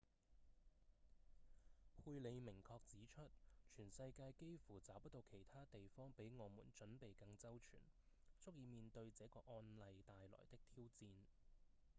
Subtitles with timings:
[2.03, 3.29] 佩里明確指出：
[3.69, 7.79] 「全世界幾乎找不到其他地方比我們準備更周全
[8.39, 11.07] 足以面對這個案例帶來的挑戰」